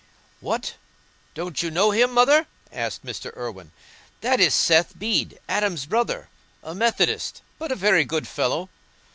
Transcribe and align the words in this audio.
"What, 0.39 0.77
don't 1.35 1.61
you 1.61 1.69
know 1.69 1.91
him, 1.91 2.11
Mother?" 2.15 2.47
said 2.71 2.97
Mr. 3.05 3.37
Irwine. 3.37 3.71
"That 4.21 4.39
is 4.39 4.55
Seth 4.55 4.97
Bede, 4.97 5.39
Adam's 5.47 5.85
brother—a 5.85 6.73
Methodist, 6.73 7.43
but 7.59 7.71
a 7.71 7.75
very 7.75 8.03
good 8.03 8.27
fellow. 8.27 8.69